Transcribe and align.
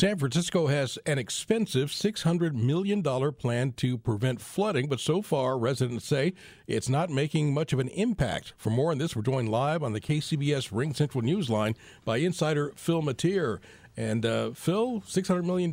San 0.00 0.16
Francisco 0.16 0.66
has 0.68 0.98
an 1.04 1.18
expensive 1.18 1.90
$600 1.90 2.54
million 2.54 3.02
plan 3.34 3.72
to 3.72 3.98
prevent 3.98 4.40
flooding, 4.40 4.88
but 4.88 4.98
so 4.98 5.20
far, 5.20 5.58
residents 5.58 6.06
say 6.06 6.32
it's 6.66 6.88
not 6.88 7.10
making 7.10 7.52
much 7.52 7.74
of 7.74 7.80
an 7.80 7.88
impact. 7.88 8.54
For 8.56 8.70
more 8.70 8.92
on 8.92 8.96
this, 8.96 9.14
we're 9.14 9.20
joined 9.20 9.50
live 9.50 9.82
on 9.82 9.92
the 9.92 10.00
KCBS 10.00 10.72
RingCentral 10.72 11.22
Newsline 11.22 11.76
by 12.06 12.16
insider 12.16 12.72
Phil 12.76 13.02
Matier. 13.02 13.60
And 13.94 14.24
uh, 14.24 14.52
Phil, 14.52 15.02
$600 15.02 15.44
million, 15.44 15.70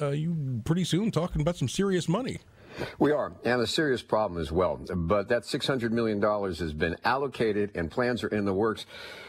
uh, 0.00 0.10
you 0.10 0.62
pretty 0.64 0.84
soon 0.84 1.10
talking 1.10 1.40
about 1.40 1.56
some 1.56 1.68
serious 1.68 2.08
money. 2.08 2.38
We 2.98 3.12
are, 3.12 3.32
and 3.44 3.60
a 3.60 3.66
serious 3.66 4.02
problem 4.02 4.40
as 4.40 4.52
well. 4.52 4.80
But 4.94 5.28
that 5.28 5.42
$600 5.42 5.90
million 5.90 6.20
has 6.22 6.72
been 6.72 6.96
allocated 7.04 7.72
and 7.74 7.90
plans 7.90 8.22
are 8.24 8.28
in 8.28 8.44
the 8.44 8.54
works. 8.54 8.86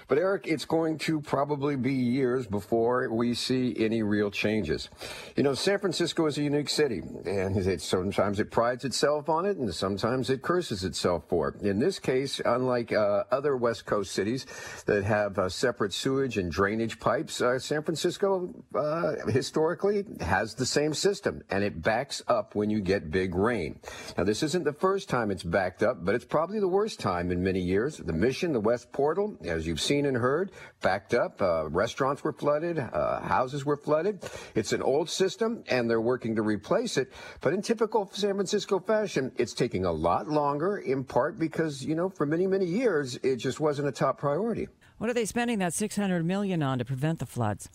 But 0.09 0.17
Eric, 0.17 0.47
it's 0.47 0.65
going 0.65 0.97
to 0.99 1.21
probably 1.21 1.75
be 1.75 1.93
years 1.93 2.47
before 2.47 3.07
we 3.13 3.35
see 3.35 3.75
any 3.77 4.01
real 4.01 4.31
changes. 4.31 4.89
You 5.35 5.43
know, 5.43 5.53
San 5.53 5.77
Francisco 5.77 6.25
is 6.25 6.35
a 6.39 6.41
unique 6.41 6.69
city, 6.69 7.03
and 7.25 7.55
it, 7.55 7.79
sometimes 7.79 8.39
it 8.39 8.49
prides 8.49 8.85
itself 8.85 9.29
on 9.29 9.45
it, 9.45 9.57
and 9.57 9.71
sometimes 9.71 10.31
it 10.31 10.41
curses 10.41 10.83
itself 10.83 11.25
for 11.29 11.49
it. 11.49 11.61
In 11.61 11.77
this 11.77 11.99
case, 11.99 12.41
unlike 12.43 12.91
uh, 12.91 13.25
other 13.31 13.55
West 13.55 13.85
Coast 13.85 14.11
cities 14.11 14.47
that 14.87 15.03
have 15.03 15.37
uh, 15.37 15.47
separate 15.47 15.93
sewage 15.93 16.39
and 16.39 16.51
drainage 16.51 16.99
pipes, 16.99 17.39
uh, 17.39 17.59
San 17.59 17.83
Francisco 17.83 18.51
uh, 18.73 19.13
historically 19.27 20.05
has 20.21 20.55
the 20.55 20.65
same 20.65 20.95
system, 20.95 21.43
and 21.51 21.63
it 21.63 21.83
backs 21.83 22.23
up 22.27 22.55
when 22.55 22.71
you 22.71 22.81
get 22.81 23.11
big 23.11 23.35
rain. 23.39 23.79
Now, 24.17 24.23
this 24.23 24.43
isn't 24.43 24.63
the 24.63 24.73
first 24.73 25.09
time 25.09 25.31
it's 25.31 25.43
backed 25.43 25.83
up, 25.83 26.03
but 26.03 26.15
it's 26.15 26.25
probably 26.25 26.59
the 26.59 26.67
worst 26.67 26.99
time 26.99 27.31
in 27.31 27.43
many 27.43 27.59
years. 27.59 27.97
The 27.97 28.13
Mission, 28.13 28.53
the 28.53 28.59
West 28.59 28.91
Portal, 28.91 29.37
as 29.43 29.65
you've 29.65 29.81
seen 29.81 30.05
and 30.05 30.17
heard, 30.17 30.51
backed 30.81 31.13
up. 31.13 31.41
Uh, 31.41 31.69
restaurants 31.69 32.23
were 32.23 32.33
flooded, 32.33 32.79
uh, 32.79 33.21
houses 33.21 33.65
were 33.65 33.77
flooded. 33.77 34.23
It's 34.55 34.73
an 34.73 34.81
old 34.81 35.09
system, 35.09 35.63
and 35.67 35.89
they're 35.89 36.01
working 36.01 36.35
to 36.35 36.41
replace 36.41 36.97
it. 36.97 37.11
But 37.41 37.53
in 37.53 37.61
typical 37.61 38.09
San 38.11 38.35
Francisco 38.35 38.79
fashion, 38.79 39.31
it's 39.37 39.53
taking 39.53 39.85
a 39.85 39.91
lot 39.91 40.27
longer, 40.27 40.77
in 40.77 41.03
part 41.03 41.39
because, 41.39 41.83
you 41.83 41.95
know, 41.95 42.09
for 42.09 42.25
many, 42.25 42.47
many 42.47 42.65
years, 42.65 43.17
it 43.23 43.37
just 43.37 43.59
wasn't 43.59 43.87
a 43.87 43.91
top 43.91 44.17
priority. 44.19 44.67
What 44.97 45.09
are 45.09 45.13
they 45.13 45.25
spending 45.25 45.59
that 45.59 45.73
600 45.73 46.25
million 46.25 46.61
on 46.61 46.77
to 46.79 46.85
prevent 46.85 47.19
the 47.19 47.25
floods? 47.25 47.69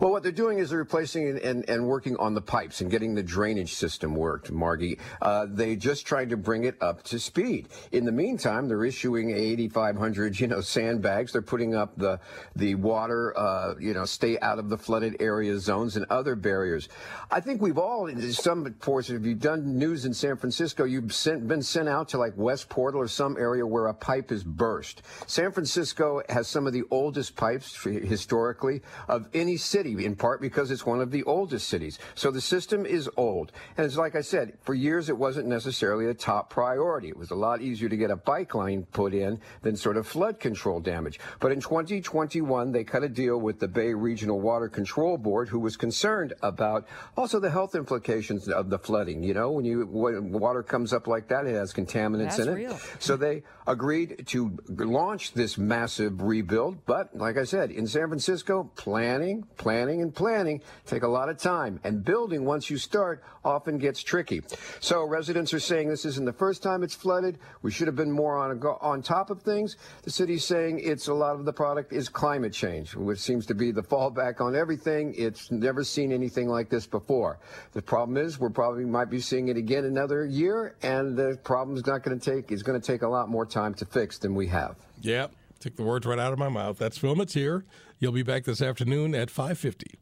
Well, 0.00 0.10
what 0.10 0.22
they're 0.22 0.32
doing 0.32 0.58
is 0.58 0.70
they're 0.70 0.78
replacing 0.78 1.28
and, 1.28 1.38
and, 1.38 1.68
and, 1.68 1.86
working 1.86 2.16
on 2.16 2.34
the 2.34 2.40
pipes 2.40 2.80
and 2.80 2.90
getting 2.90 3.14
the 3.14 3.22
drainage 3.22 3.74
system 3.74 4.14
worked, 4.14 4.50
Margie. 4.50 4.98
Uh, 5.20 5.46
they 5.48 5.76
just 5.76 6.06
tried 6.06 6.30
to 6.30 6.36
bring 6.36 6.64
it 6.64 6.76
up 6.80 7.02
to 7.04 7.18
speed. 7.18 7.68
In 7.92 8.04
the 8.04 8.12
meantime, 8.12 8.68
they're 8.68 8.84
issuing 8.84 9.30
8,500, 9.30 10.40
you 10.40 10.46
know, 10.46 10.60
sandbags. 10.62 11.32
They're 11.32 11.42
putting 11.42 11.74
up 11.74 11.96
the 11.96 12.18
the 12.56 12.76
water, 12.76 13.36
uh, 13.38 13.74
you 13.78 13.92
know, 13.92 14.06
stay 14.06 14.38
out 14.40 14.58
of 14.58 14.70
the 14.70 14.78
flooded 14.78 15.16
area 15.20 15.58
zones 15.58 15.96
and 15.96 16.06
other 16.08 16.34
barriers. 16.34 16.88
I 17.30 17.40
think 17.40 17.60
we've 17.60 17.78
all, 17.78 18.06
in 18.06 18.20
some 18.32 18.64
portions, 18.80 19.20
if 19.20 19.26
you've 19.26 19.40
done 19.40 19.78
news 19.78 20.06
in 20.06 20.14
San 20.14 20.36
Francisco, 20.36 20.84
you've 20.84 21.14
sent, 21.14 21.46
been 21.46 21.62
sent 21.62 21.88
out 21.88 22.08
to 22.10 22.18
like 22.18 22.32
West 22.36 22.70
Portal 22.70 23.00
or 23.00 23.08
some 23.08 23.36
area 23.36 23.66
where 23.66 23.88
a 23.88 23.94
pipe 23.94 24.32
is 24.32 24.42
burst. 24.42 25.02
San 25.26 25.52
Francisco 25.52 26.22
has 26.30 26.48
some 26.48 26.66
of 26.66 26.72
the 26.72 26.84
oldest 26.90 27.36
pipes 27.36 27.82
historically 27.82 28.80
of 29.08 29.28
any 29.34 29.57
city, 29.58 30.04
in 30.04 30.16
part 30.16 30.40
because 30.40 30.70
it's 30.70 30.86
one 30.86 31.00
of 31.00 31.10
the 31.10 31.22
oldest 31.24 31.68
cities. 31.68 31.98
So 32.14 32.30
the 32.30 32.40
system 32.40 32.86
is 32.86 33.08
old. 33.16 33.52
And 33.76 33.84
it's 33.84 33.96
like 33.96 34.16
I 34.16 34.20
said, 34.20 34.54
for 34.62 34.74
years 34.74 35.08
it 35.08 35.16
wasn't 35.18 35.46
necessarily 35.46 36.06
a 36.06 36.14
top 36.14 36.50
priority. 36.50 37.08
It 37.08 37.16
was 37.16 37.30
a 37.30 37.34
lot 37.36 37.60
easier 37.60 37.88
to 37.88 37.96
get 37.96 38.10
a 38.10 38.16
bike 38.16 38.54
line 38.54 38.86
put 38.92 39.14
in 39.14 39.40
than 39.62 39.76
sort 39.76 39.96
of 39.96 40.06
flood 40.06 40.40
control 40.40 40.80
damage. 40.80 41.20
But 41.40 41.52
in 41.52 41.60
2021, 41.60 42.72
they 42.72 42.84
cut 42.84 43.02
a 43.02 43.08
deal 43.08 43.38
with 43.38 43.58
the 43.58 43.68
Bay 43.68 43.94
Regional 43.94 44.40
Water 44.40 44.68
Control 44.68 45.18
Board, 45.18 45.48
who 45.48 45.60
was 45.60 45.76
concerned 45.76 46.34
about 46.42 46.86
also 47.16 47.40
the 47.40 47.50
health 47.50 47.74
implications 47.74 48.48
of 48.48 48.70
the 48.70 48.78
flooding. 48.78 49.22
You 49.22 49.34
know, 49.34 49.50
when 49.50 49.64
you 49.64 49.86
when 49.86 50.32
water 50.32 50.62
comes 50.62 50.92
up 50.92 51.06
like 51.06 51.28
that, 51.28 51.46
it 51.46 51.54
has 51.54 51.72
contaminants 51.72 52.36
That's 52.36 52.38
in 52.40 52.48
it. 52.48 52.54
Real. 52.54 52.78
So 52.98 53.16
they 53.16 53.42
agreed 53.66 54.26
to 54.28 54.56
launch 54.68 55.32
this 55.32 55.58
massive 55.58 56.22
rebuild. 56.22 56.84
But 56.86 57.16
like 57.16 57.36
I 57.36 57.44
said, 57.44 57.70
in 57.70 57.86
San 57.86 58.08
Francisco, 58.08 58.70
planning, 58.76 59.46
planning 59.56 60.02
and 60.02 60.14
planning 60.14 60.60
take 60.86 61.02
a 61.02 61.08
lot 61.08 61.28
of 61.28 61.38
time, 61.38 61.80
and 61.84 62.04
building 62.04 62.44
once 62.44 62.70
you 62.70 62.78
start 62.78 63.22
often 63.44 63.78
gets 63.78 64.02
tricky. 64.02 64.42
So 64.80 65.04
residents 65.04 65.52
are 65.54 65.60
saying 65.60 65.88
this 65.88 66.04
isn't 66.04 66.24
the 66.24 66.32
first 66.32 66.62
time 66.62 66.82
it's 66.82 66.94
flooded. 66.94 67.38
We 67.62 67.70
should 67.70 67.86
have 67.86 67.96
been 67.96 68.12
more 68.12 68.36
on 68.36 68.62
on 68.80 69.02
top 69.02 69.30
of 69.30 69.42
things. 69.42 69.76
The 70.02 70.10
city's 70.10 70.44
saying 70.44 70.80
it's 70.82 71.08
a 71.08 71.14
lot 71.14 71.36
of 71.36 71.44
the 71.44 71.52
product 71.52 71.92
is 71.92 72.08
climate 72.08 72.52
change, 72.52 72.94
which 72.94 73.18
seems 73.18 73.46
to 73.46 73.54
be 73.54 73.70
the 73.70 73.82
fallback 73.92 74.40
on 74.40 74.54
everything. 74.54 75.14
It's 75.16 75.50
never 75.50 75.84
seen 75.84 76.12
anything 76.12 76.48
like 76.48 76.68
this 76.68 76.86
before. 76.86 77.38
The 77.72 77.82
problem 77.82 78.16
is 78.16 78.38
we're 78.38 78.50
probably 78.50 78.84
might 78.84 79.10
be 79.10 79.20
seeing 79.20 79.48
it 79.48 79.56
again 79.56 79.84
another 79.84 80.24
year, 80.24 80.76
and 80.82 81.16
the 81.16 81.38
problem's 81.44 81.86
not 81.86 82.02
going 82.02 82.18
to 82.18 82.30
take 82.32 82.52
is 82.52 82.62
going 82.62 82.80
to 82.80 82.86
take 82.86 83.02
a 83.02 83.08
lot 83.08 83.28
more 83.28 83.46
time 83.46 83.74
to 83.74 83.84
fix 83.84 84.18
than 84.18 84.34
we 84.34 84.46
have. 84.48 84.76
Yep. 85.00 85.32
Took 85.60 85.76
the 85.76 85.82
words 85.82 86.06
right 86.06 86.18
out 86.18 86.32
of 86.32 86.38
my 86.38 86.48
mouth. 86.48 86.78
That's 86.78 86.98
Phil 86.98 87.16
Matier. 87.16 87.64
You'll 87.98 88.12
be 88.12 88.22
back 88.22 88.44
this 88.44 88.62
afternoon 88.62 89.14
at 89.14 89.30
550. 89.30 89.98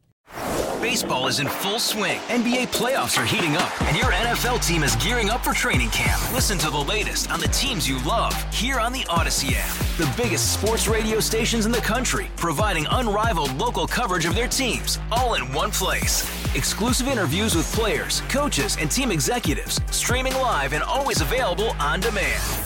Baseball 0.83 1.27
is 1.27 1.41
in 1.41 1.49
full 1.49 1.79
swing. 1.79 2.19
NBA 2.29 2.69
playoffs 2.69 3.21
are 3.21 3.25
heating 3.25 3.57
up, 3.57 3.83
and 3.83 3.97
your 3.97 4.13
NFL 4.13 4.65
team 4.65 4.85
is 4.85 4.95
gearing 4.97 5.31
up 5.31 5.43
for 5.43 5.53
training 5.53 5.91
camp. 5.91 6.21
Listen 6.33 6.59
to 6.59 6.71
the 6.71 6.79
latest 6.79 7.31
on 7.31 7.41
the 7.41 7.49
teams 7.49 7.89
you 7.89 8.03
love 8.05 8.35
here 8.53 8.79
on 8.79 8.93
the 8.93 9.01
Audacy 9.05 9.55
app. 9.57 9.75
The 9.97 10.23
biggest 10.23 10.53
sports 10.53 10.87
radio 10.87 11.19
stations 11.19 11.65
in 11.67 11.73
the 11.73 11.79
country, 11.79 12.27
providing 12.37 12.87
unrivaled 12.91 13.55
local 13.55 13.87
coverage 13.87 14.27
of 14.27 14.35
their 14.35 14.49
teams, 14.49 14.99
all 15.11 15.35
in 15.35 15.51
one 15.53 15.71
place. 15.71 16.23
Exclusive 16.55 17.09
interviews 17.09 17.55
with 17.55 17.71
players, 17.73 18.21
coaches, 18.29 18.77
and 18.79 18.91
team 18.91 19.11
executives, 19.11 19.81
streaming 19.91 20.35
live 20.35 20.73
and 20.73 20.83
always 20.83 21.21
available 21.21 21.71
on 21.81 22.01
demand. 22.01 22.66